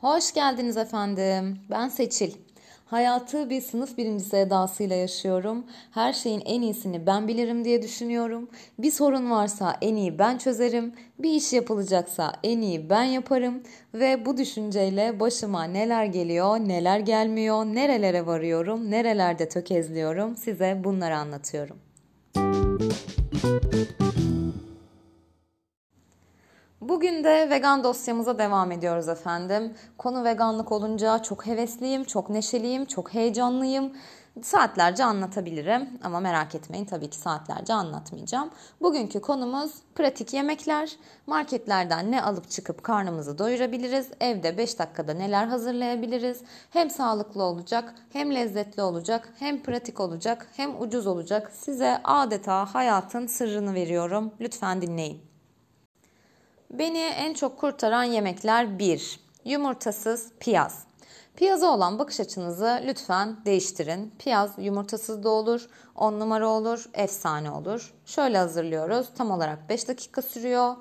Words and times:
Hoş 0.00 0.34
geldiniz 0.34 0.76
efendim. 0.76 1.58
Ben 1.70 1.88
Seçil. 1.88 2.32
Hayatı 2.86 3.50
bir 3.50 3.60
sınıf 3.60 3.98
birincisi 3.98 4.36
edasıyla 4.36 4.96
yaşıyorum. 4.96 5.64
Her 5.90 6.12
şeyin 6.12 6.42
en 6.46 6.62
iyisini 6.62 7.06
ben 7.06 7.28
bilirim 7.28 7.64
diye 7.64 7.82
düşünüyorum. 7.82 8.48
Bir 8.78 8.90
sorun 8.90 9.30
varsa 9.30 9.76
en 9.82 9.96
iyi 9.96 10.18
ben 10.18 10.38
çözerim. 10.38 10.94
Bir 11.18 11.30
iş 11.30 11.52
yapılacaksa 11.52 12.32
en 12.42 12.60
iyi 12.60 12.90
ben 12.90 13.02
yaparım. 13.02 13.62
Ve 13.94 14.26
bu 14.26 14.36
düşünceyle 14.36 15.20
başıma 15.20 15.64
neler 15.64 16.04
geliyor, 16.04 16.58
neler 16.58 16.98
gelmiyor, 16.98 17.64
nerelere 17.64 18.26
varıyorum, 18.26 18.90
nerelerde 18.90 19.48
tökezliyorum 19.48 20.36
size 20.36 20.80
bunları 20.84 21.16
anlatıyorum. 21.16 21.76
Bugün 26.80 27.24
de 27.24 27.50
vegan 27.50 27.84
dosyamıza 27.84 28.38
devam 28.38 28.72
ediyoruz 28.72 29.08
efendim. 29.08 29.74
Konu 29.98 30.24
veganlık 30.24 30.72
olunca 30.72 31.18
çok 31.22 31.46
hevesliyim, 31.46 32.04
çok 32.04 32.30
neşeliyim, 32.30 32.84
çok 32.84 33.14
heyecanlıyım. 33.14 33.92
Saatlerce 34.42 35.04
anlatabilirim 35.04 35.88
ama 36.04 36.20
merak 36.20 36.54
etmeyin 36.54 36.84
tabii 36.84 37.10
ki 37.10 37.16
saatlerce 37.16 37.74
anlatmayacağım. 37.74 38.50
Bugünkü 38.80 39.20
konumuz 39.20 39.72
pratik 39.94 40.34
yemekler. 40.34 40.96
Marketlerden 41.26 42.12
ne 42.12 42.22
alıp 42.22 42.50
çıkıp 42.50 42.82
karnımızı 42.82 43.38
doyurabiliriz? 43.38 44.08
Evde 44.20 44.58
5 44.58 44.78
dakikada 44.78 45.14
neler 45.14 45.46
hazırlayabiliriz? 45.46 46.40
Hem 46.70 46.90
sağlıklı 46.90 47.42
olacak, 47.42 47.94
hem 48.12 48.34
lezzetli 48.34 48.82
olacak, 48.82 49.28
hem 49.38 49.62
pratik 49.62 50.00
olacak, 50.00 50.46
hem 50.56 50.80
ucuz 50.82 51.06
olacak. 51.06 51.52
Size 51.54 52.00
adeta 52.04 52.74
hayatın 52.74 53.26
sırrını 53.26 53.74
veriyorum. 53.74 54.32
Lütfen 54.40 54.82
dinleyin. 54.82 55.27
Beni 56.70 56.98
en 56.98 57.34
çok 57.34 57.58
kurtaran 57.58 58.02
yemekler 58.02 58.78
1. 58.78 59.20
Yumurtasız 59.44 60.32
piyaz. 60.40 60.84
Piyaza 61.36 61.66
olan 61.66 61.98
bakış 61.98 62.20
açınızı 62.20 62.82
lütfen 62.86 63.36
değiştirin. 63.44 64.12
Piyaz 64.18 64.50
yumurtasız 64.58 65.24
da 65.24 65.28
olur, 65.28 65.68
10 65.94 66.20
numara 66.20 66.48
olur, 66.48 66.90
efsane 66.94 67.50
olur. 67.50 67.94
Şöyle 68.06 68.38
hazırlıyoruz. 68.38 69.06
Tam 69.18 69.30
olarak 69.30 69.68
5 69.68 69.88
dakika 69.88 70.22
sürüyor. 70.22 70.76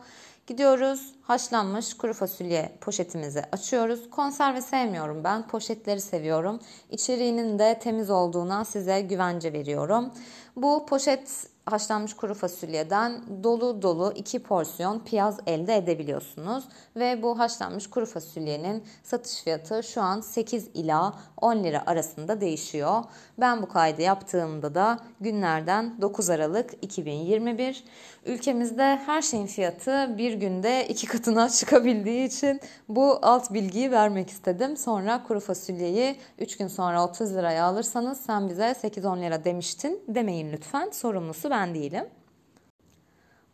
Gidiyoruz 0.47 1.13
haşlanmış 1.27 1.93
kuru 1.93 2.13
fasulye 2.13 2.77
poşetimizi 2.81 3.43
açıyoruz. 3.51 4.09
Konserve 4.09 4.61
sevmiyorum 4.61 5.23
ben. 5.23 5.47
Poşetleri 5.47 6.01
seviyorum. 6.01 6.59
İçeriğinin 6.91 7.59
de 7.59 7.79
temiz 7.79 8.09
olduğuna 8.09 8.65
size 8.65 9.01
güvence 9.01 9.53
veriyorum. 9.53 10.11
Bu 10.55 10.85
poşet 10.85 11.47
haşlanmış 11.71 12.13
kuru 12.13 12.33
fasulyeden 12.33 13.23
dolu 13.43 13.81
dolu 13.81 14.13
2 14.15 14.43
porsiyon 14.43 14.99
piyaz 14.99 15.37
elde 15.47 15.75
edebiliyorsunuz. 15.75 16.63
Ve 16.95 17.23
bu 17.23 17.39
haşlanmış 17.39 17.89
kuru 17.89 18.05
fasulyenin 18.05 18.83
satış 19.03 19.43
fiyatı 19.43 19.83
şu 19.83 20.01
an 20.01 20.21
8 20.21 20.67
ila 20.73 21.13
10 21.41 21.63
lira 21.63 21.83
arasında 21.85 22.41
değişiyor. 22.41 23.03
Ben 23.37 23.61
bu 23.61 23.67
kaydı 23.67 24.01
yaptığımda 24.01 24.75
da 24.75 24.99
günlerden 25.21 26.01
9 26.01 26.29
Aralık 26.29 26.73
2021. 26.81 27.83
Ülkemizde 28.25 28.99
her 29.05 29.21
şeyin 29.21 29.47
fiyatı 29.47 30.15
bir 30.17 30.33
günde 30.33 30.87
iki 30.87 31.07
katına 31.17 31.49
çıkabildiği 31.49 32.27
için 32.27 32.61
bu 32.89 33.19
alt 33.21 33.53
bilgiyi 33.53 33.91
vermek 33.91 34.29
istedim. 34.29 34.77
Sonra 34.77 35.23
kuru 35.23 35.39
fasulyeyi 35.39 36.19
3 36.39 36.57
gün 36.57 36.67
sonra 36.67 37.03
30 37.05 37.35
liraya 37.35 37.65
alırsanız 37.65 38.21
sen 38.21 38.49
bize 38.49 38.63
8-10 38.63 39.21
lira 39.21 39.43
demiştin 39.43 40.03
demeyin 40.07 40.51
lütfen. 40.51 40.89
Sorumlusu 40.89 41.49
ben 41.49 41.75
değilim. 41.75 42.05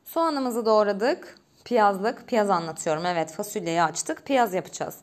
Soğanımızı 0.03 0.65
doğradık. 0.65 1.39
Piyazlık, 1.65 2.27
piyaz 2.27 2.49
anlatıyorum. 2.49 3.05
Evet 3.05 3.31
fasulyeyi 3.31 3.83
açtık, 3.83 4.25
piyaz 4.25 4.53
yapacağız. 4.53 4.97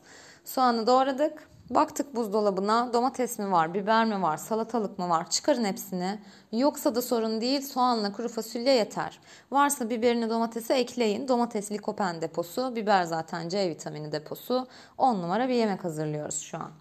Soğanı 0.45 0.87
doğradık. 0.87 1.50
Baktık 1.75 2.15
buzdolabına 2.15 2.93
domates 2.93 3.39
mi 3.39 3.51
var, 3.51 3.73
biber 3.73 4.05
mi 4.05 4.21
var, 4.21 4.37
salatalık 4.37 4.99
mı 4.99 5.09
var? 5.09 5.29
Çıkarın 5.29 5.65
hepsini. 5.65 6.19
Yoksa 6.51 6.95
da 6.95 7.01
sorun 7.01 7.41
değil 7.41 7.61
soğanla 7.61 8.11
kuru 8.11 8.29
fasulye 8.29 8.73
yeter. 8.73 9.19
Varsa 9.51 9.89
biberini 9.89 10.29
domatese 10.29 10.73
ekleyin. 10.73 11.27
Domates 11.27 11.71
likopen 11.71 12.21
deposu, 12.21 12.75
biber 12.75 13.03
zaten 13.03 13.49
C 13.49 13.69
vitamini 13.69 14.11
deposu. 14.11 14.67
10 14.97 15.15
numara 15.15 15.49
bir 15.49 15.53
yemek 15.53 15.83
hazırlıyoruz 15.83 16.39
şu 16.39 16.57
an. 16.57 16.71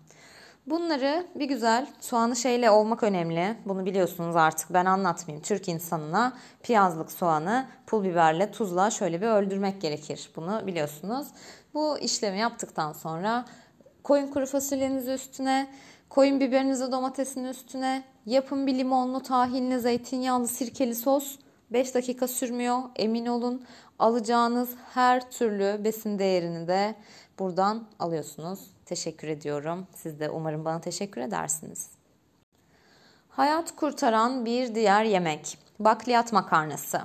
Bunları 0.66 1.26
bir 1.34 1.44
güzel 1.44 1.86
soğanı 2.00 2.36
şeyle 2.36 2.70
olmak 2.70 3.02
önemli. 3.02 3.56
Bunu 3.64 3.86
biliyorsunuz 3.86 4.36
artık 4.36 4.72
ben 4.72 4.84
anlatmayayım. 4.84 5.42
Türk 5.42 5.68
insanına 5.68 6.32
piyazlık 6.62 7.12
soğanı 7.12 7.66
pul 7.86 8.04
biberle 8.04 8.50
tuzla 8.50 8.90
şöyle 8.90 9.20
bir 9.20 9.26
öldürmek 9.26 9.80
gerekir. 9.80 10.30
Bunu 10.36 10.66
biliyorsunuz. 10.66 11.28
Bu 11.74 11.98
işlemi 11.98 12.38
yaptıktan 12.38 12.92
sonra 12.92 13.44
koyun 14.02 14.26
kuru 14.26 14.46
fasulyenizi 14.46 15.10
üstüne, 15.10 15.68
koyun 16.08 16.40
biberinizi 16.40 16.92
domatesin 16.92 17.44
üstüne, 17.44 18.04
yapın 18.26 18.66
bir 18.66 18.78
limonlu, 18.78 19.22
tahinli, 19.22 19.80
zeytinyağlı, 19.80 20.48
sirkeli 20.48 20.94
sos. 20.94 21.38
5 21.72 21.94
dakika 21.94 22.28
sürmüyor 22.28 22.78
emin 22.96 23.26
olun. 23.26 23.64
Alacağınız 23.98 24.70
her 24.94 25.30
türlü 25.30 25.84
besin 25.84 26.18
değerini 26.18 26.68
de 26.68 26.94
buradan 27.38 27.84
alıyorsunuz. 27.98 28.60
Teşekkür 28.84 29.28
ediyorum. 29.28 29.86
Siz 29.94 30.20
de 30.20 30.30
umarım 30.30 30.64
bana 30.64 30.80
teşekkür 30.80 31.20
edersiniz. 31.20 31.90
Hayat 33.28 33.76
kurtaran 33.76 34.44
bir 34.44 34.74
diğer 34.74 35.04
yemek. 35.04 35.58
Bakliyat 35.78 36.32
makarnası. 36.32 37.00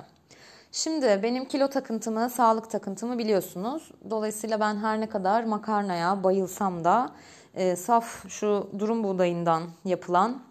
Şimdi 0.76 1.20
benim 1.22 1.44
kilo 1.44 1.68
takıntımı, 1.68 2.30
sağlık 2.30 2.70
takıntımı 2.70 3.18
biliyorsunuz. 3.18 3.90
Dolayısıyla 4.10 4.60
ben 4.60 4.76
her 4.76 5.00
ne 5.00 5.08
kadar 5.08 5.44
makarnaya 5.44 6.24
bayılsam 6.24 6.84
da 6.84 7.10
e, 7.54 7.76
saf 7.76 8.28
şu 8.28 8.70
durum 8.78 9.04
buğdayından 9.04 9.62
yapılan 9.84 10.42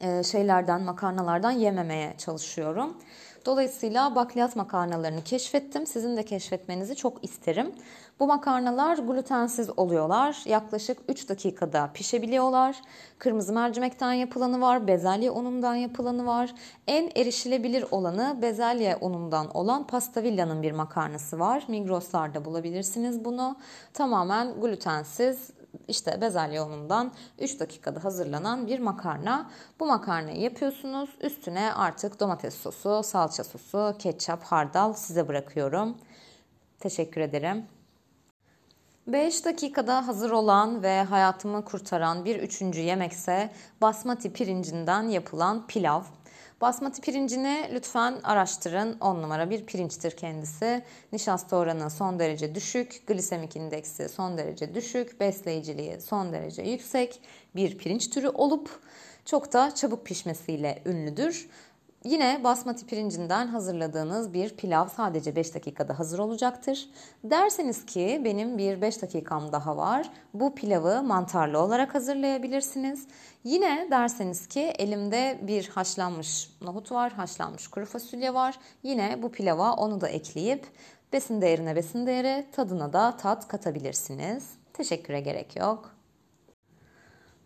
e, 0.00 0.22
şeylerden, 0.22 0.82
makarnalardan 0.82 1.50
yememeye 1.50 2.14
çalışıyorum. 2.18 2.96
Dolayısıyla 3.46 4.14
bakliyat 4.14 4.56
makarnalarını 4.56 5.24
keşfettim. 5.24 5.86
Sizin 5.86 6.16
de 6.16 6.22
keşfetmenizi 6.22 6.96
çok 6.96 7.24
isterim. 7.24 7.72
Bu 8.20 8.26
makarnalar 8.26 8.98
glutensiz 8.98 9.70
oluyorlar. 9.78 10.42
Yaklaşık 10.44 10.98
3 11.08 11.28
dakikada 11.28 11.90
pişebiliyorlar. 11.94 12.76
Kırmızı 13.18 13.52
mercimekten 13.52 14.12
yapılanı 14.12 14.60
var, 14.60 14.86
bezelye 14.86 15.30
unundan 15.30 15.74
yapılanı 15.74 16.26
var. 16.26 16.54
En 16.86 17.10
erişilebilir 17.16 17.84
olanı 17.90 18.38
bezelye 18.42 18.98
unundan 19.00 19.56
olan 19.56 19.86
Pastavilla'nın 19.86 20.62
bir 20.62 20.72
makarnası 20.72 21.38
var. 21.38 21.64
Migros'larda 21.68 22.44
bulabilirsiniz 22.44 23.24
bunu. 23.24 23.56
Tamamen 23.92 24.60
glutensiz, 24.60 25.50
işte 25.88 26.20
bezelye 26.20 26.62
unundan 26.62 27.12
3 27.38 27.60
dakikada 27.60 28.04
hazırlanan 28.04 28.66
bir 28.66 28.78
makarna. 28.78 29.50
Bu 29.80 29.86
makarnayı 29.86 30.40
yapıyorsunuz. 30.40 31.10
Üstüne 31.20 31.72
artık 31.74 32.20
domates 32.20 32.54
sosu, 32.54 33.02
salça 33.04 33.44
sosu, 33.44 33.94
ketçap, 33.98 34.44
hardal 34.44 34.92
size 34.92 35.28
bırakıyorum. 35.28 35.96
Teşekkür 36.80 37.20
ederim. 37.20 37.66
5 39.06 39.44
dakikada 39.44 40.06
hazır 40.06 40.30
olan 40.30 40.82
ve 40.82 41.02
hayatımı 41.02 41.64
kurtaran 41.64 42.24
bir 42.24 42.36
üçüncü 42.36 42.80
yemekse 42.80 43.50
basmati 43.80 44.32
pirincinden 44.32 45.02
yapılan 45.02 45.66
pilav. 45.66 46.02
Basmati 46.60 47.00
pirincini 47.00 47.70
lütfen 47.74 48.20
araştırın. 48.24 48.96
10 49.00 49.22
numara 49.22 49.50
bir 49.50 49.66
pirinçtir 49.66 50.10
kendisi. 50.10 50.82
Nişasta 51.12 51.56
oranı 51.56 51.90
son 51.90 52.18
derece 52.18 52.54
düşük, 52.54 53.06
glisemik 53.06 53.56
indeksi 53.56 54.08
son 54.08 54.38
derece 54.38 54.74
düşük, 54.74 55.20
besleyiciliği 55.20 56.00
son 56.00 56.32
derece 56.32 56.62
yüksek 56.62 57.20
bir 57.56 57.78
pirinç 57.78 58.10
türü 58.10 58.28
olup 58.28 58.80
çok 59.24 59.52
da 59.52 59.74
çabuk 59.74 60.06
pişmesiyle 60.06 60.82
ünlüdür. 60.86 61.48
Yine 62.04 62.40
basmati 62.44 62.86
pirincinden 62.86 63.46
hazırladığınız 63.46 64.32
bir 64.34 64.56
pilav 64.56 64.88
sadece 64.88 65.36
5 65.36 65.54
dakikada 65.54 65.98
hazır 65.98 66.18
olacaktır. 66.18 66.88
Derseniz 67.24 67.86
ki 67.86 68.22
benim 68.24 68.58
bir 68.58 68.80
5 68.80 69.02
dakikam 69.02 69.52
daha 69.52 69.76
var. 69.76 70.10
Bu 70.34 70.54
pilavı 70.54 71.02
mantarlı 71.02 71.58
olarak 71.58 71.94
hazırlayabilirsiniz. 71.94 73.06
Yine 73.44 73.88
derseniz 73.90 74.46
ki 74.46 74.60
elimde 74.60 75.38
bir 75.42 75.68
haşlanmış 75.68 76.50
nohut 76.60 76.92
var, 76.92 77.12
haşlanmış 77.12 77.68
kuru 77.68 77.86
fasulye 77.86 78.34
var. 78.34 78.58
Yine 78.82 79.22
bu 79.22 79.32
pilava 79.32 79.72
onu 79.72 80.00
da 80.00 80.08
ekleyip 80.08 80.66
besin 81.12 81.40
değerine 81.40 81.76
besin 81.76 82.06
değeri, 82.06 82.46
tadına 82.52 82.92
da 82.92 83.16
tat 83.16 83.48
katabilirsiniz. 83.48 84.50
Teşekküre 84.72 85.20
gerek 85.20 85.56
yok. 85.56 85.97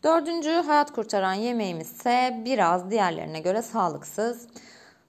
Dördüncü 0.04 0.50
hayat 0.50 0.92
kurtaran 0.92 1.34
yemeğimiz 1.34 1.92
ise 1.92 2.42
biraz 2.44 2.90
diğerlerine 2.90 3.40
göre 3.40 3.62
sağlıksız. 3.62 4.48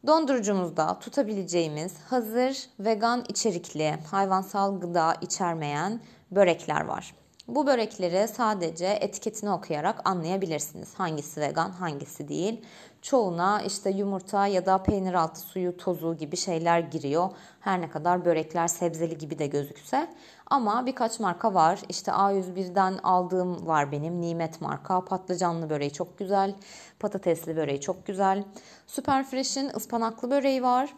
Dondurucumuzda 0.08 1.00
tutabileceğimiz 1.00 1.94
hazır 2.10 2.70
vegan 2.80 3.24
içerikli 3.30 3.96
hayvansal 4.12 4.80
gıda 4.80 5.16
içermeyen 5.22 6.02
börekler 6.32 6.86
var. 6.86 7.23
Bu 7.48 7.68
börekleri 7.68 8.28
sadece 8.28 8.86
etiketini 8.86 9.52
okuyarak 9.52 10.10
anlayabilirsiniz. 10.10 10.94
Hangisi 10.96 11.42
vegan, 11.42 11.72
hangisi 11.72 12.28
değil. 12.28 12.62
Çoğuna 13.02 13.62
işte 13.62 13.90
yumurta 13.90 14.48
ya 14.48 14.66
da 14.66 14.84
peynir 14.84 15.14
altı 15.14 15.40
suyu 15.40 15.78
tozu 15.78 16.18
gibi 16.18 16.38
şeyler 16.38 16.80
giriyor. 16.80 17.30
Her 17.60 17.82
ne 17.82 17.90
kadar 17.90 18.26
börekler 18.26 18.68
sebzeli 18.68 19.18
gibi 19.18 19.40
de 19.40 19.48
gözükse. 19.48 20.08
Ama 20.48 20.86
birkaç 20.86 21.20
marka 21.20 21.54
var. 21.54 21.80
İşte 21.90 22.12
A101'den 22.12 22.98
aldığım 23.04 23.68
var 23.68 23.92
benim. 23.92 24.22
Nimet 24.22 24.62
marka. 24.62 25.06
Patlıcanlı 25.06 25.70
böreği 25.70 25.94
çok 25.94 26.18
güzel. 26.18 26.56
Patatesli 27.00 27.56
böreği 27.56 27.82
çok 27.82 28.06
güzel. 28.06 28.44
Superfresh'in 28.88 29.70
ıspanaklı 29.76 30.32
böreği 30.32 30.64
var. 30.64 30.94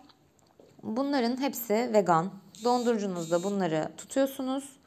Bunların 0.83 1.41
hepsi 1.41 1.89
vegan. 1.93 2.31
Dondurucunuzda 2.63 3.43
bunları 3.43 3.91
tutuyorsunuz. 3.97 4.84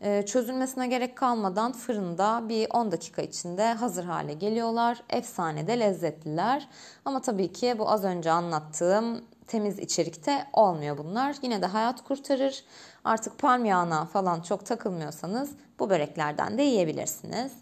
Ee, 0.00 0.26
çözülmesine 0.26 0.86
gerek 0.86 1.16
kalmadan 1.16 1.72
fırında 1.72 2.48
bir 2.48 2.66
10 2.70 2.92
dakika 2.92 3.22
içinde 3.22 3.72
hazır 3.72 4.04
hale 4.04 4.32
geliyorlar. 4.32 5.02
Efsane 5.10 5.66
de 5.66 5.80
lezzetliler. 5.80 6.68
Ama 7.04 7.20
tabii 7.20 7.52
ki 7.52 7.74
bu 7.78 7.90
az 7.90 8.04
önce 8.04 8.30
anlattığım 8.30 9.24
temiz 9.46 9.78
içerikte 9.78 10.46
olmuyor 10.52 10.98
bunlar. 10.98 11.36
Yine 11.42 11.62
de 11.62 11.66
hayat 11.66 12.04
kurtarır. 12.04 12.64
Artık 13.04 13.38
palm 13.38 13.64
yağına 13.64 14.04
falan 14.04 14.40
çok 14.40 14.66
takılmıyorsanız 14.66 15.50
bu 15.78 15.90
böreklerden 15.90 16.58
de 16.58 16.62
yiyebilirsiniz. 16.62 17.52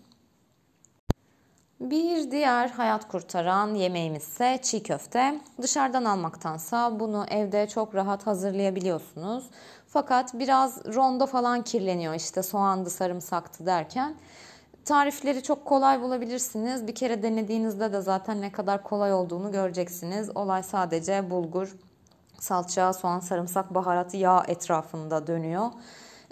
Bir 1.80 2.30
diğer 2.30 2.68
hayat 2.68 3.08
kurtaran 3.08 3.74
yemeğimiz 3.74 4.22
ise 4.22 4.58
çiğ 4.62 4.82
köfte. 4.82 5.40
Dışarıdan 5.62 6.04
almaktansa 6.04 7.00
bunu 7.00 7.26
evde 7.30 7.68
çok 7.68 7.94
rahat 7.94 8.26
hazırlayabiliyorsunuz. 8.26 9.44
Fakat 9.94 10.34
biraz 10.34 10.84
rondo 10.94 11.26
falan 11.26 11.62
kirleniyor 11.62 12.14
işte 12.14 12.42
soğandı, 12.42 12.90
sarımsaktı 12.90 13.66
derken. 13.66 14.14
Tarifleri 14.84 15.42
çok 15.42 15.64
kolay 15.64 16.02
bulabilirsiniz. 16.02 16.86
Bir 16.86 16.94
kere 16.94 17.22
denediğinizde 17.22 17.92
de 17.92 18.00
zaten 18.00 18.40
ne 18.40 18.52
kadar 18.52 18.82
kolay 18.82 19.12
olduğunu 19.12 19.52
göreceksiniz. 19.52 20.36
Olay 20.36 20.62
sadece 20.62 21.30
bulgur, 21.30 21.76
salça, 22.40 22.92
soğan, 22.92 23.20
sarımsak, 23.20 23.74
baharat, 23.74 24.14
yağ 24.14 24.44
etrafında 24.48 25.26
dönüyor. 25.26 25.66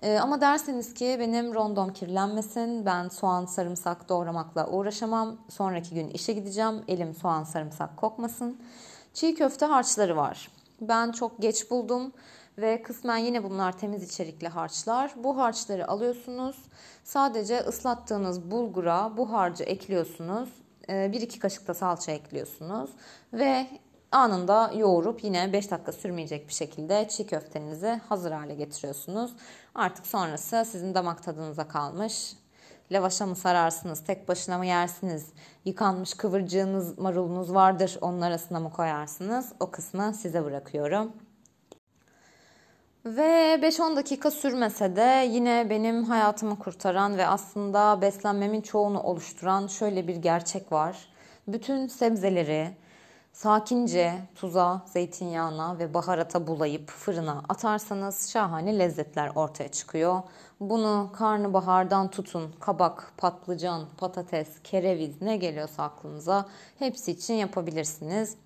Ee, 0.02 0.18
ama 0.18 0.40
derseniz 0.40 0.94
ki 0.94 1.16
benim 1.20 1.54
rondom 1.54 1.92
kirlenmesin, 1.92 2.86
ben 2.86 3.08
soğan 3.08 3.46
sarımsak 3.46 4.08
doğramakla 4.08 4.66
uğraşamam. 4.66 5.36
Sonraki 5.48 5.94
gün 5.94 6.08
işe 6.08 6.32
gideceğim, 6.32 6.82
elim 6.88 7.14
soğan 7.14 7.44
sarımsak 7.44 7.96
kokmasın. 7.96 8.60
Çiğ 9.14 9.34
köfte 9.34 9.66
harçları 9.66 10.16
var. 10.16 10.50
Ben 10.80 11.12
çok 11.12 11.42
geç 11.42 11.70
buldum 11.70 12.12
ve 12.58 12.82
kısmen 12.82 13.16
yine 13.16 13.44
bunlar 13.44 13.78
temiz 13.78 14.02
içerikli 14.02 14.48
harçlar. 14.48 15.12
Bu 15.16 15.36
harçları 15.36 15.88
alıyorsunuz. 15.88 16.56
Sadece 17.04 17.58
ıslattığınız 17.58 18.50
bulgura 18.50 19.16
bu 19.16 19.32
harcı 19.32 19.64
ekliyorsunuz. 19.64 20.48
1-2 20.88 21.36
ee, 21.36 21.38
kaşık 21.38 21.68
da 21.68 21.74
salça 21.74 22.12
ekliyorsunuz 22.12 22.90
ve 23.32 23.66
anında 24.12 24.72
yoğurup 24.76 25.24
yine 25.24 25.52
5 25.52 25.70
dakika 25.70 25.92
sürmeyecek 25.92 26.48
bir 26.48 26.52
şekilde 26.52 27.08
çiğ 27.08 27.26
köftenizi 27.26 28.00
hazır 28.08 28.32
hale 28.32 28.54
getiriyorsunuz. 28.54 29.32
Artık 29.74 30.06
sonrası 30.06 30.64
sizin 30.70 30.94
damak 30.94 31.22
tadınıza 31.22 31.68
kalmış. 31.68 32.34
Lavaşa 32.92 33.26
mı 33.26 33.36
sararsınız, 33.36 34.04
tek 34.04 34.28
başına 34.28 34.58
mı 34.58 34.66
yersiniz, 34.66 35.32
yıkanmış 35.64 36.14
kıvırcığınız, 36.14 36.98
marulunuz 36.98 37.54
vardır 37.54 37.98
onun 38.00 38.20
arasına 38.20 38.60
mı 38.60 38.70
koyarsınız? 38.72 39.52
O 39.60 39.70
kısmı 39.70 40.14
size 40.14 40.44
bırakıyorum. 40.44 41.12
Ve 43.04 43.58
5-10 43.62 43.96
dakika 43.96 44.30
sürmese 44.30 44.96
de 44.96 45.28
yine 45.30 45.66
benim 45.70 46.04
hayatımı 46.04 46.58
kurtaran 46.58 47.18
ve 47.18 47.26
aslında 47.26 48.00
beslenmemin 48.00 48.60
çoğunu 48.60 49.02
oluşturan 49.02 49.66
şöyle 49.66 50.08
bir 50.08 50.16
gerçek 50.16 50.72
var. 50.72 51.08
Bütün 51.48 51.86
sebzeleri, 51.86 52.70
Sakince 53.32 54.14
tuza, 54.34 54.82
zeytinyağına 54.86 55.78
ve 55.78 55.94
baharata 55.94 56.46
bulayıp 56.46 56.90
fırına 56.90 57.42
atarsanız 57.48 58.30
şahane 58.30 58.78
lezzetler 58.78 59.32
ortaya 59.34 59.68
çıkıyor. 59.68 60.22
Bunu 60.60 61.10
karnabahardan 61.12 62.10
tutun, 62.10 62.54
kabak, 62.60 63.12
patlıcan, 63.16 63.82
patates, 63.96 64.48
kereviz 64.64 65.22
ne 65.22 65.36
geliyorsa 65.36 65.82
aklınıza 65.82 66.46
hepsi 66.78 67.12
için 67.12 67.34
yapabilirsiniz. 67.34 68.36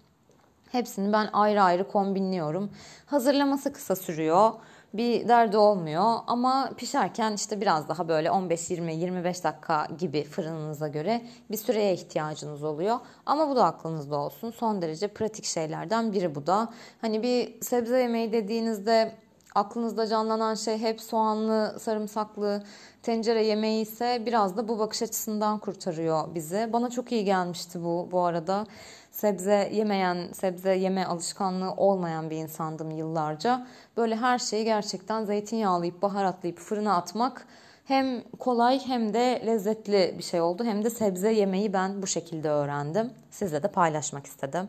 Hepsini 0.72 1.12
ben 1.12 1.28
ayrı 1.32 1.62
ayrı 1.62 1.88
kombinliyorum. 1.88 2.70
Hazırlaması 3.06 3.72
kısa 3.72 3.96
sürüyor 3.96 4.52
bir 4.94 5.28
derdi 5.28 5.56
olmuyor. 5.56 6.14
Ama 6.26 6.70
pişerken 6.76 7.32
işte 7.32 7.60
biraz 7.60 7.88
daha 7.88 8.08
böyle 8.08 8.28
15-20-25 8.28 9.44
dakika 9.44 9.88
gibi 9.98 10.24
fırınınıza 10.24 10.88
göre 10.88 11.22
bir 11.50 11.56
süreye 11.56 11.94
ihtiyacınız 11.94 12.64
oluyor. 12.64 12.96
Ama 13.26 13.48
bu 13.48 13.56
da 13.56 13.64
aklınızda 13.64 14.16
olsun. 14.16 14.50
Son 14.50 14.82
derece 14.82 15.08
pratik 15.08 15.44
şeylerden 15.44 16.12
biri 16.12 16.34
bu 16.34 16.46
da. 16.46 16.68
Hani 17.00 17.22
bir 17.22 17.60
sebze 17.60 17.98
yemeği 17.98 18.32
dediğinizde 18.32 19.12
aklınızda 19.56 20.06
canlanan 20.06 20.54
şey 20.54 20.78
hep 20.78 21.00
soğanlı, 21.00 21.76
sarımsaklı 21.80 22.62
tencere 23.02 23.44
yemeği 23.44 23.82
ise 23.82 24.22
biraz 24.26 24.56
da 24.56 24.68
bu 24.68 24.78
bakış 24.78 25.02
açısından 25.02 25.58
kurtarıyor 25.58 26.34
bizi. 26.34 26.70
Bana 26.72 26.90
çok 26.90 27.12
iyi 27.12 27.24
gelmişti 27.24 27.84
bu 27.84 28.08
bu 28.12 28.20
arada 28.20 28.66
sebze 29.10 29.70
yemeyen, 29.72 30.32
sebze 30.32 30.74
yeme 30.74 31.04
alışkanlığı 31.04 31.72
olmayan 31.72 32.30
bir 32.30 32.36
insandım 32.36 32.90
yıllarca. 32.90 33.66
Böyle 33.96 34.16
her 34.16 34.38
şeyi 34.38 34.64
gerçekten 34.64 35.24
zeytinyağlayıp 35.24 36.02
baharatlayıp 36.02 36.58
fırına 36.58 36.96
atmak 36.96 37.46
hem 37.84 38.22
kolay 38.38 38.86
hem 38.86 39.14
de 39.14 39.42
lezzetli 39.46 40.14
bir 40.18 40.22
şey 40.22 40.40
oldu. 40.40 40.64
Hem 40.64 40.84
de 40.84 40.90
sebze 40.90 41.32
yemeyi 41.32 41.72
ben 41.72 42.02
bu 42.02 42.06
şekilde 42.06 42.50
öğrendim. 42.50 43.10
Sizle 43.30 43.62
de 43.62 43.68
paylaşmak 43.68 44.26
istedim. 44.26 44.68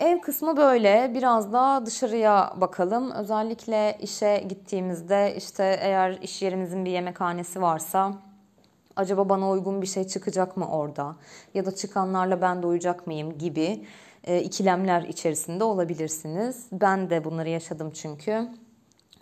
Ev 0.00 0.20
kısmı 0.20 0.56
böyle. 0.56 1.12
Biraz 1.14 1.52
da 1.52 1.82
dışarıya 1.86 2.54
bakalım. 2.56 3.10
Özellikle 3.10 3.98
işe 4.00 4.44
gittiğimizde 4.48 5.34
işte 5.36 5.78
eğer 5.80 6.18
iş 6.22 6.42
yerimizin 6.42 6.84
bir 6.84 6.90
yemekhanesi 6.90 7.62
varsa 7.62 8.12
acaba 8.96 9.28
bana 9.28 9.50
uygun 9.50 9.82
bir 9.82 9.86
şey 9.86 10.06
çıkacak 10.06 10.56
mı 10.56 10.68
orada 10.70 11.16
ya 11.54 11.66
da 11.66 11.74
çıkanlarla 11.74 12.40
ben 12.40 12.62
de 12.62 12.66
mıyım 13.06 13.38
gibi 13.38 13.86
e, 14.24 14.40
ikilemler 14.40 15.02
içerisinde 15.02 15.64
olabilirsiniz. 15.64 16.66
Ben 16.72 17.10
de 17.10 17.24
bunları 17.24 17.48
yaşadım 17.48 17.90
çünkü. 17.94 18.48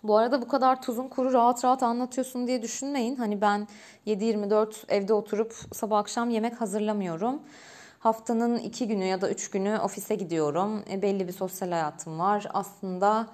Bu 0.03 0.17
arada 0.17 0.41
bu 0.41 0.47
kadar 0.47 0.81
tuzun 0.81 1.07
kuru 1.07 1.33
rahat 1.33 1.65
rahat 1.65 1.83
anlatıyorsun 1.83 2.47
diye 2.47 2.61
düşünmeyin. 2.61 3.15
Hani 3.15 3.41
ben 3.41 3.67
7-24 4.07 4.73
evde 4.87 5.13
oturup 5.13 5.53
sabah 5.73 5.97
akşam 5.97 6.29
yemek 6.29 6.61
hazırlamıyorum. 6.61 7.39
Haftanın 8.03 8.57
iki 8.57 8.87
günü 8.87 9.03
ya 9.03 9.21
da 9.21 9.29
üç 9.29 9.49
günü 9.49 9.79
ofise 9.79 10.15
gidiyorum. 10.15 10.83
E, 10.91 11.01
belli 11.01 11.27
bir 11.27 11.33
sosyal 11.33 11.71
hayatım 11.71 12.19
var. 12.19 12.47
Aslında 12.53 13.27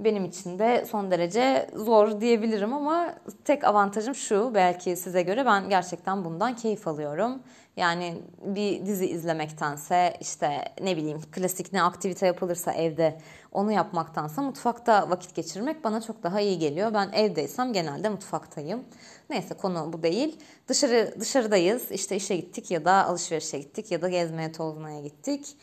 benim 0.00 0.24
için 0.24 0.58
de 0.58 0.84
son 0.90 1.10
derece 1.10 1.70
zor 1.74 2.20
diyebilirim 2.20 2.72
ama 2.72 3.14
tek 3.44 3.64
avantajım 3.64 4.14
şu 4.14 4.50
belki 4.54 4.96
size 4.96 5.22
göre 5.22 5.46
ben 5.46 5.68
gerçekten 5.68 6.24
bundan 6.24 6.56
keyif 6.56 6.88
alıyorum. 6.88 7.42
Yani 7.76 8.22
bir 8.44 8.86
dizi 8.86 9.06
izlemektense 9.06 10.16
işte 10.20 10.64
ne 10.80 10.96
bileyim 10.96 11.20
klasik 11.32 11.72
ne 11.72 11.82
aktivite 11.82 12.26
yapılırsa 12.26 12.72
evde 12.72 13.18
onu 13.52 13.72
yapmaktansa 13.72 14.42
mutfakta 14.42 15.10
vakit 15.10 15.34
geçirmek 15.34 15.84
bana 15.84 16.00
çok 16.00 16.22
daha 16.22 16.40
iyi 16.40 16.58
geliyor. 16.58 16.94
Ben 16.94 17.12
evdeysem 17.12 17.72
genelde 17.72 18.08
mutfaktayım. 18.08 18.84
Neyse 19.30 19.54
konu 19.54 19.92
bu 19.92 20.02
değil. 20.02 20.38
Dışarı 20.68 21.14
dışarıdayız. 21.20 21.90
İşte 21.90 22.16
işe 22.16 22.36
gittik 22.36 22.70
ya 22.70 22.84
da 22.84 23.06
alışverişe 23.06 23.58
gittik 23.58 23.90
ya 23.90 24.02
da 24.02 24.08
gezmeye 24.08 24.52
tozmaya 24.52 25.00
gittik. 25.00 25.56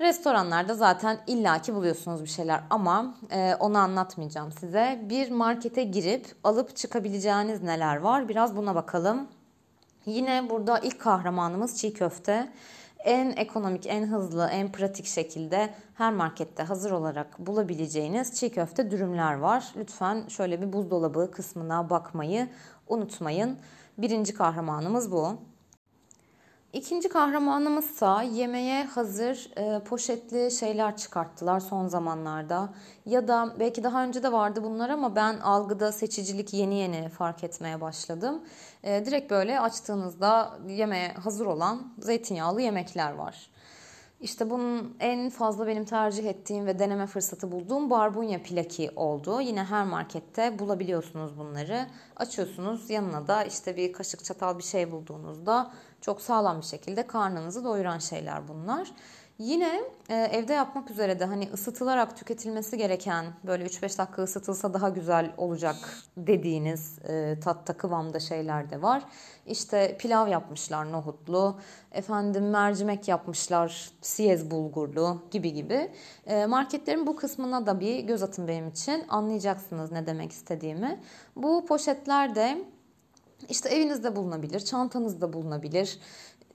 Restoranlarda 0.00 0.74
zaten 0.74 1.18
illaki 1.26 1.74
buluyorsunuz 1.74 2.22
bir 2.22 2.28
şeyler 2.28 2.60
ama 2.70 3.14
e, 3.30 3.54
onu 3.60 3.78
anlatmayacağım 3.78 4.52
size. 4.52 5.00
Bir 5.08 5.30
markete 5.30 5.84
girip 5.84 6.26
alıp 6.44 6.76
çıkabileceğiniz 6.76 7.62
neler 7.62 7.96
var 7.96 8.28
biraz 8.28 8.56
buna 8.56 8.74
bakalım. 8.74 9.28
Yine 10.06 10.50
burada 10.50 10.78
ilk 10.78 11.00
kahramanımız 11.00 11.78
çiğ 11.78 11.94
köfte. 11.94 12.52
En 12.98 13.30
ekonomik, 13.30 13.86
en 13.86 14.06
hızlı, 14.06 14.48
en 14.52 14.72
pratik 14.72 15.06
şekilde 15.06 15.74
her 15.94 16.12
markette 16.12 16.62
hazır 16.62 16.90
olarak 16.90 17.38
bulabileceğiniz 17.38 18.34
çiğ 18.34 18.50
köfte 18.50 18.90
dürümler 18.90 19.34
var. 19.34 19.72
Lütfen 19.76 20.28
şöyle 20.28 20.62
bir 20.62 20.72
buzdolabı 20.72 21.30
kısmına 21.30 21.90
bakmayı 21.90 22.48
unutmayın. 22.88 23.58
Birinci 23.98 24.34
kahramanımız 24.34 25.12
bu. 25.12 25.38
İkinci 26.72 27.08
kahramanımızsa 27.08 28.22
yemeğe 28.22 28.84
hazır 28.84 29.50
e, 29.56 29.84
poşetli 29.84 30.50
şeyler 30.50 30.96
çıkarttılar 30.96 31.60
son 31.60 31.86
zamanlarda. 31.86 32.74
Ya 33.06 33.28
da 33.28 33.54
belki 33.60 33.84
daha 33.84 34.04
önce 34.04 34.22
de 34.22 34.32
vardı 34.32 34.62
bunlar 34.64 34.90
ama 34.90 35.16
ben 35.16 35.38
algıda 35.38 35.92
seçicilik 35.92 36.54
yeni 36.54 36.74
yeni 36.74 37.08
fark 37.08 37.44
etmeye 37.44 37.80
başladım. 37.80 38.44
E, 38.82 39.06
direkt 39.06 39.30
böyle 39.30 39.60
açtığınızda 39.60 40.58
yemeğe 40.68 41.12
hazır 41.12 41.46
olan 41.46 41.92
zeytinyağlı 41.98 42.62
yemekler 42.62 43.12
var. 43.12 43.50
İşte 44.20 44.50
bunun 44.50 44.96
en 45.00 45.30
fazla 45.30 45.66
benim 45.66 45.84
tercih 45.84 46.24
ettiğim 46.24 46.66
ve 46.66 46.78
deneme 46.78 47.06
fırsatı 47.06 47.52
bulduğum 47.52 47.90
barbunya 47.90 48.42
plaki 48.42 48.90
oldu. 48.96 49.40
Yine 49.40 49.64
her 49.64 49.84
markette 49.84 50.58
bulabiliyorsunuz 50.58 51.38
bunları. 51.38 51.86
Açıyorsunuz 52.16 52.90
yanına 52.90 53.28
da 53.28 53.44
işte 53.44 53.76
bir 53.76 53.92
kaşık 53.92 54.24
çatal 54.24 54.58
bir 54.58 54.62
şey 54.62 54.92
bulduğunuzda 54.92 55.70
çok 56.00 56.20
sağlam 56.20 56.60
bir 56.60 56.66
şekilde 56.66 57.06
karnınızı 57.06 57.64
doyuran 57.64 57.98
şeyler 57.98 58.48
bunlar. 58.48 58.92
Yine 59.38 59.80
e, 60.08 60.14
evde 60.14 60.52
yapmak 60.52 60.90
üzere 60.90 61.20
de 61.20 61.24
hani 61.24 61.48
ısıtılarak 61.52 62.16
tüketilmesi 62.16 62.78
gereken 62.78 63.26
böyle 63.46 63.64
3-5 63.64 63.98
dakika 63.98 64.22
ısıtılsa 64.22 64.74
daha 64.74 64.88
güzel 64.88 65.32
olacak 65.36 65.76
dediğiniz 66.16 66.98
e, 66.98 67.40
tatta 67.40 67.76
kıvamda 67.76 68.20
şeyler 68.20 68.70
de 68.70 68.82
var. 68.82 69.02
İşte 69.46 69.96
pilav 69.98 70.28
yapmışlar 70.28 70.92
nohutlu, 70.92 71.58
efendim 71.92 72.50
mercimek 72.50 73.08
yapmışlar 73.08 73.90
siyez 74.00 74.50
bulgurlu 74.50 75.22
gibi 75.30 75.52
gibi. 75.52 75.90
E, 76.26 76.46
marketlerin 76.46 77.06
bu 77.06 77.16
kısmına 77.16 77.66
da 77.66 77.80
bir 77.80 78.00
göz 78.00 78.22
atın 78.22 78.48
benim 78.48 78.68
için 78.68 79.04
anlayacaksınız 79.08 79.92
ne 79.92 80.06
demek 80.06 80.32
istediğimi. 80.32 81.00
Bu 81.36 81.66
poşetler 81.66 82.34
de 82.34 82.64
işte 83.48 83.68
evinizde 83.68 84.16
bulunabilir, 84.16 84.60
çantanızda 84.60 85.32
bulunabilir 85.32 85.98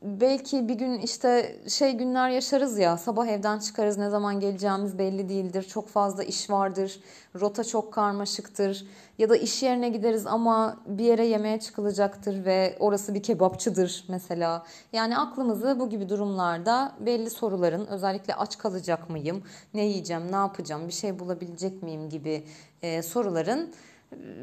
belki 0.04 0.68
bir 0.68 0.74
gün 0.74 1.00
işte 1.00 1.60
şey 1.68 1.92
günler 1.92 2.30
yaşarız 2.30 2.78
ya 2.80 2.98
sabah 2.98 3.28
evden 3.28 3.60
çıkarız 3.60 3.98
ne 3.98 4.10
zaman 4.10 4.40
geleceğimiz 4.40 4.98
belli 4.98 5.30
değildir. 5.30 5.64
Çok 5.64 5.90
fazla 5.90 6.24
iş 6.24 6.50
vardır. 6.50 7.00
Rota 7.40 7.64
çok 7.64 7.94
karmaşıktır. 7.94 8.88
Ya 9.18 9.30
da 9.30 9.36
iş 9.36 9.64
yerine 9.64 9.90
gideriz 9.90 10.28
ama 10.28 10.78
bir 10.86 11.04
yere 11.04 11.26
yemeğe 11.26 11.60
çıkılacaktır 11.60 12.46
ve 12.46 12.78
orası 12.80 13.14
bir 13.14 13.24
kebapçıdır 13.24 14.06
mesela. 14.08 14.64
Yani 14.94 15.18
aklımızı 15.18 15.80
bu 15.80 15.90
gibi 15.90 16.10
durumlarda 16.10 16.96
belli 17.00 17.30
soruların 17.30 17.88
özellikle 17.88 18.36
aç 18.36 18.58
kalacak 18.58 19.10
mıyım? 19.10 19.44
Ne 19.74 19.86
yiyeceğim? 19.86 20.32
Ne 20.32 20.36
yapacağım? 20.36 20.88
Bir 20.88 20.94
şey 20.94 21.20
bulabilecek 21.20 21.84
miyim 21.84 22.10
gibi 22.10 22.44
e, 22.82 23.02
soruların 23.02 23.74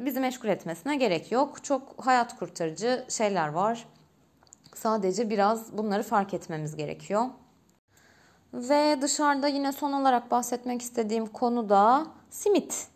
bizi 0.06 0.20
meşgul 0.20 0.48
etmesine 0.48 0.96
gerek 0.96 1.32
yok. 1.32 1.64
Çok 1.64 2.06
hayat 2.06 2.38
kurtarıcı 2.38 3.04
şeyler 3.08 3.48
var 3.48 3.86
Sadece 4.74 5.30
biraz 5.30 5.78
bunları 5.78 6.02
fark 6.02 6.34
etmemiz 6.34 6.76
gerekiyor. 6.76 7.26
Ve 8.54 8.98
dışarıda 9.02 9.48
yine 9.48 9.72
son 9.72 9.92
olarak 9.92 10.30
bahsetmek 10.30 10.82
istediğim 10.82 11.26
konu 11.26 11.68
da 11.68 12.06
simit. 12.30 12.88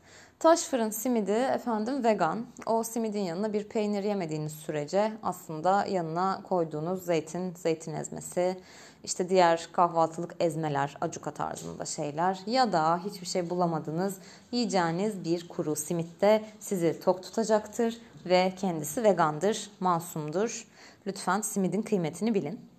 Taş 0.45 0.61
fırın 0.61 0.91
simidi 0.91 1.31
efendim 1.31 2.05
vegan. 2.05 2.47
O 2.67 2.83
simidin 2.83 3.21
yanına 3.21 3.53
bir 3.53 3.65
peynir 3.65 4.05
yemediğiniz 4.05 4.53
sürece 4.53 5.13
aslında 5.23 5.87
yanına 5.87 6.41
koyduğunuz 6.49 7.05
zeytin, 7.05 7.55
zeytin 7.55 7.95
ezmesi, 7.95 8.57
işte 9.05 9.29
diğer 9.29 9.69
kahvaltılık 9.73 10.35
ezmeler, 10.41 10.97
acuka 11.01 11.31
tarzında 11.31 11.85
şeyler 11.85 12.41
ya 12.47 12.73
da 12.73 13.01
hiçbir 13.05 13.27
şey 13.27 13.51
bulamadınız 13.51 14.17
yiyeceğiniz 14.53 15.25
bir 15.25 15.49
kuru 15.49 15.77
simit 15.77 16.21
de 16.21 16.45
sizi 16.61 17.01
tok 17.01 17.23
tutacaktır 17.23 17.97
ve 18.27 18.53
kendisi 18.57 19.05
vegandır, 19.05 19.71
masumdur. 19.81 20.67
Lütfen 21.07 21.41
simidin 21.41 21.83
kıymetini 21.83 22.35
bilin. 22.35 22.74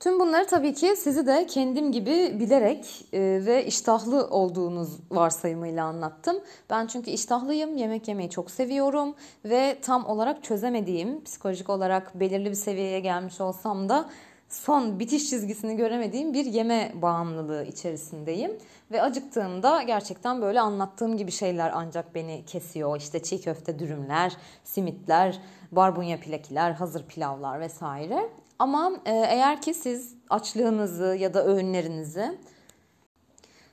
Tüm 0.00 0.20
bunları 0.20 0.46
tabii 0.46 0.74
ki 0.74 0.96
sizi 0.96 1.26
de 1.26 1.46
kendim 1.46 1.92
gibi 1.92 2.36
bilerek 2.40 3.06
e, 3.12 3.20
ve 3.20 3.66
iştahlı 3.66 4.26
olduğunuz 4.26 4.88
varsayımıyla 5.10 5.84
anlattım. 5.84 6.36
Ben 6.70 6.86
çünkü 6.86 7.10
iştahlıyım, 7.10 7.76
yemek 7.76 8.08
yemeyi 8.08 8.30
çok 8.30 8.50
seviyorum 8.50 9.14
ve 9.44 9.78
tam 9.82 10.06
olarak 10.06 10.44
çözemediğim, 10.44 11.24
psikolojik 11.24 11.70
olarak 11.70 12.20
belirli 12.20 12.50
bir 12.50 12.54
seviyeye 12.54 13.00
gelmiş 13.00 13.40
olsam 13.40 13.88
da 13.88 14.08
son 14.48 14.98
bitiş 14.98 15.30
çizgisini 15.30 15.76
göremediğim 15.76 16.34
bir 16.34 16.44
yeme 16.44 16.92
bağımlılığı 17.02 17.64
içerisindeyim. 17.64 18.58
Ve 18.92 19.02
acıktığımda 19.02 19.82
gerçekten 19.82 20.42
böyle 20.42 20.60
anlattığım 20.60 21.16
gibi 21.16 21.30
şeyler 21.30 21.70
ancak 21.74 22.14
beni 22.14 22.44
kesiyor. 22.46 22.96
İşte 22.96 23.22
çiğ 23.22 23.40
köfte 23.40 23.78
dürümler, 23.78 24.36
simitler, 24.64 25.38
barbunya 25.72 26.20
plakiler, 26.20 26.70
hazır 26.70 27.06
pilavlar 27.06 27.60
vesaire. 27.60 28.28
Ama 28.58 28.92
e, 29.04 29.12
eğer 29.12 29.62
ki 29.62 29.74
siz 29.74 30.14
açlığınızı 30.30 31.16
ya 31.18 31.34
da 31.34 31.46
öğünlerinizi 31.46 32.38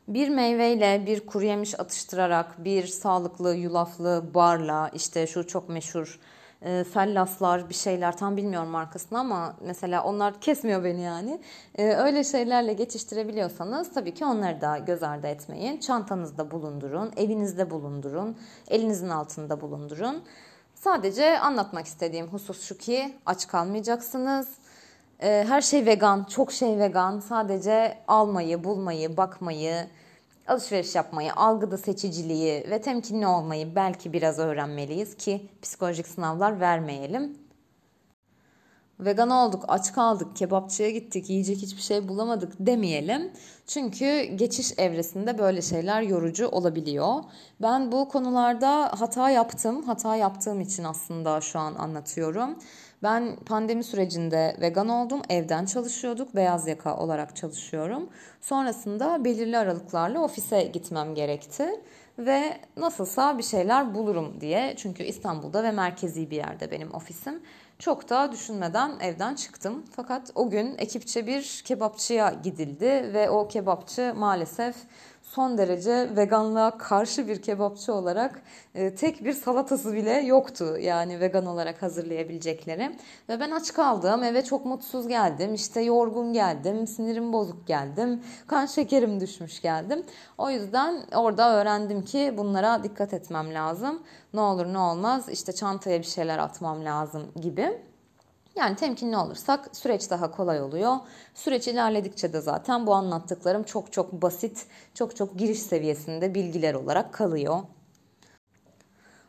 bir 0.07 0.29
meyveyle 0.29 1.03
bir 1.05 1.25
kuru 1.25 1.45
yemiş 1.45 1.79
atıştırarak 1.79 2.65
bir 2.65 2.87
sağlıklı 2.87 3.55
yulaflı 3.55 4.23
barla 4.33 4.89
işte 4.93 5.27
şu 5.27 5.47
çok 5.47 5.69
meşhur 5.69 6.19
e, 6.61 6.83
fellaslar 6.83 7.69
bir 7.69 7.73
şeyler 7.73 8.17
tam 8.17 8.37
bilmiyorum 8.37 8.69
markasını 8.69 9.19
ama 9.19 9.55
mesela 9.61 10.03
onlar 10.03 10.41
kesmiyor 10.41 10.83
beni 10.83 11.01
yani. 11.01 11.41
E, 11.75 11.93
öyle 11.93 12.23
şeylerle 12.23 12.73
geçiştirebiliyorsanız 12.73 13.93
tabii 13.93 14.13
ki 14.13 14.25
onları 14.25 14.61
da 14.61 14.77
göz 14.77 15.03
ardı 15.03 15.27
etmeyin. 15.27 15.79
Çantanızda 15.79 16.51
bulundurun, 16.51 17.11
evinizde 17.17 17.69
bulundurun, 17.69 18.37
elinizin 18.67 19.09
altında 19.09 19.61
bulundurun. 19.61 20.23
Sadece 20.75 21.39
anlatmak 21.39 21.85
istediğim 21.85 22.27
husus 22.27 22.61
şu 22.61 22.77
ki 22.77 23.15
aç 23.25 23.47
kalmayacaksınız. 23.47 24.47
E, 25.24 25.46
her 25.48 25.62
şey 25.62 25.86
vegan, 25.86 26.24
çok 26.24 26.51
şey 26.51 26.80
vegan. 26.80 27.20
Sadece 27.20 27.98
almayı, 28.08 28.63
bulmayı, 28.63 29.18
bakmayı, 29.18 29.88
alışveriş 30.48 30.96
yapmayı, 30.96 31.34
algıda 31.34 31.77
seçiciliği 31.77 32.65
ve 32.70 32.82
temkinli 32.82 33.27
olmayı 33.27 33.75
belki 33.75 34.13
biraz 34.13 34.39
öğrenmeliyiz 34.39 35.18
ki 35.18 35.50
psikolojik 35.62 36.08
sınavlar 36.08 36.60
vermeyelim. 36.60 37.38
Vegan 39.00 39.30
olduk, 39.30 39.65
aç 39.68 39.94
kaldık, 39.94 40.36
kebapçıya 40.36 40.89
gittik, 40.89 41.30
yiyecek 41.30 41.58
hiçbir 41.58 41.82
şey 41.82 42.08
bulamadık 42.08 42.53
demeyelim. 42.60 43.32
Çünkü 43.68 44.24
geçiş 44.24 44.80
evresinde 44.80 45.38
böyle 45.38 45.62
şeyler 45.62 46.01
yorucu 46.01 46.48
olabiliyor. 46.48 47.24
Ben 47.62 47.92
bu 47.92 48.10
konularda 48.10 48.92
hata 49.00 49.30
yaptım. 49.30 49.84
Hata 49.84 50.15
yaptığım 50.15 50.62
için 50.62 50.84
aslında 50.84 51.42
şu 51.42 51.60
an 51.60 51.75
anlatıyorum. 51.75 52.56
Ben 53.03 53.36
pandemi 53.36 53.83
sürecinde 53.83 54.57
vegan 54.62 54.89
oldum. 54.89 55.22
Evden 55.29 55.65
çalışıyorduk. 55.65 56.36
Beyaz 56.36 56.67
yaka 56.67 56.98
olarak 56.98 57.36
çalışıyorum. 57.36 58.10
Sonrasında 58.41 59.25
belirli 59.25 59.57
aralıklarla 59.57 60.19
ofise 60.19 60.63
gitmem 60.63 61.15
gerekti. 61.15 61.65
Ve 62.19 62.57
nasılsa 62.77 63.38
bir 63.38 63.43
şeyler 63.43 63.95
bulurum 63.95 64.41
diye. 64.41 64.74
Çünkü 64.77 65.03
İstanbul'da 65.03 65.63
ve 65.63 65.72
merkezi 65.72 66.31
bir 66.31 66.36
yerde 66.36 66.72
benim 66.72 66.93
ofisim. 66.93 67.41
Çok 67.79 68.10
da 68.10 68.31
düşünmeden 68.31 68.91
evden 69.00 69.36
çıktım. 69.36 69.83
Fakat 69.95 70.31
o 70.36 70.50
gün 70.50 70.75
ekipçe 70.77 71.27
bir 71.27 71.62
kebapçıya 71.65 72.33
gidildi 72.43 73.10
ve 73.13 73.29
o 73.29 73.48
kebapçı 73.48 74.13
maalesef 74.17 74.75
son 75.35 75.57
derece 75.57 76.15
veganlığa 76.15 76.77
karşı 76.77 77.27
bir 77.27 77.41
kebapçı 77.41 77.93
olarak 77.93 78.41
e, 78.75 78.95
tek 78.95 79.25
bir 79.25 79.33
salatası 79.33 79.93
bile 79.93 80.11
yoktu. 80.11 80.77
Yani 80.79 81.19
vegan 81.19 81.45
olarak 81.45 81.81
hazırlayabilecekleri. 81.81 82.97
Ve 83.29 83.39
ben 83.39 83.51
aç 83.51 83.73
kaldım. 83.73 84.23
Eve 84.23 84.43
çok 84.43 84.65
mutsuz 84.65 85.07
geldim. 85.07 85.53
İşte 85.53 85.81
yorgun 85.81 86.33
geldim. 86.33 86.87
Sinirim 86.87 87.33
bozuk 87.33 87.67
geldim. 87.67 88.23
Kan 88.47 88.65
şekerim 88.65 89.19
düşmüş 89.19 89.61
geldim. 89.61 90.03
O 90.37 90.49
yüzden 90.49 91.03
orada 91.15 91.55
öğrendim 91.55 92.01
ki 92.01 92.33
bunlara 92.37 92.83
dikkat 92.83 93.13
etmem 93.13 93.53
lazım. 93.53 94.03
Ne 94.33 94.39
olur 94.41 94.65
ne 94.65 94.79
olmaz 94.79 95.29
işte 95.29 95.53
çantaya 95.53 95.99
bir 95.99 96.05
şeyler 96.05 96.37
atmam 96.37 96.85
lazım 96.85 97.23
gibi. 97.41 97.92
Yani 98.55 98.75
temkinli 98.75 99.17
olursak 99.17 99.69
süreç 99.75 100.10
daha 100.10 100.31
kolay 100.31 100.62
oluyor. 100.62 100.95
Süreç 101.33 101.67
ilerledikçe 101.67 102.33
de 102.33 102.41
zaten 102.41 102.88
bu 102.88 102.93
anlattıklarım 102.93 103.63
çok 103.63 103.93
çok 103.93 104.12
basit, 104.13 104.65
çok 104.93 105.15
çok 105.15 105.39
giriş 105.39 105.60
seviyesinde 105.60 106.36
bilgiler 106.36 106.74
olarak 106.74 107.13
kalıyor. 107.13 107.60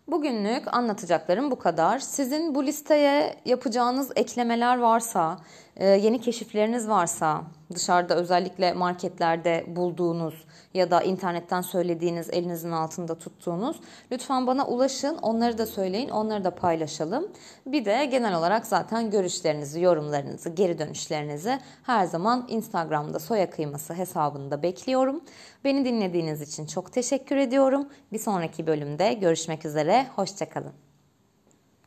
Bugünlük 0.08 0.74
anlatacaklarım 0.74 1.50
bu 1.50 1.58
kadar. 1.58 1.98
Sizin 1.98 2.54
bu 2.54 2.66
listeye 2.66 3.36
yapacağınız 3.44 4.10
eklemeler 4.16 4.78
varsa, 4.78 5.38
yeni 5.80 6.20
keşifleriniz 6.20 6.88
varsa, 6.88 7.42
dışarıda 7.74 8.14
özellikle 8.14 8.72
marketlerde 8.72 9.64
bulduğunuz 9.68 10.44
ya 10.74 10.90
da 10.90 11.02
internetten 11.02 11.60
söylediğiniz, 11.60 12.30
elinizin 12.30 12.70
altında 12.70 13.14
tuttuğunuz 13.14 13.76
lütfen 14.12 14.46
bana 14.46 14.66
ulaşın. 14.66 15.18
Onları 15.22 15.58
da 15.58 15.66
söyleyin, 15.66 16.08
onları 16.08 16.44
da 16.44 16.54
paylaşalım. 16.54 17.28
Bir 17.66 17.84
de 17.84 18.04
genel 18.04 18.34
olarak 18.34 18.66
zaten 18.66 19.10
görüşlerinizi, 19.10 19.80
yorumlarınızı, 19.80 20.48
geri 20.48 20.78
dönüşlerinizi 20.78 21.58
her 21.82 22.04
zaman 22.04 22.46
Instagram'da 22.48 23.18
soya 23.18 23.50
kıyması 23.50 23.94
hesabında 23.94 24.62
bekliyorum. 24.62 25.20
Beni 25.64 25.84
dinlediğiniz 25.84 26.40
için 26.40 26.66
çok 26.66 26.92
teşekkür 26.92 27.36
ediyorum. 27.36 27.88
Bir 28.12 28.18
sonraki 28.18 28.66
bölümde 28.66 29.12
görüşmek 29.12 29.66
üzere. 29.66 30.06
Hoşçakalın. 30.16 30.83